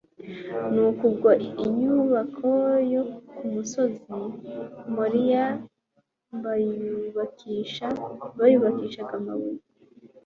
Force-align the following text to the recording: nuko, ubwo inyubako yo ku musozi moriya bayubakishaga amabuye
nuko, 0.73 1.01
ubwo 1.11 1.29
inyubako 1.65 2.47
yo 2.93 3.03
ku 3.35 3.43
musozi 3.53 4.03
moriya 4.95 5.45
bayubakishaga 6.43 9.05
amabuye 9.19 9.61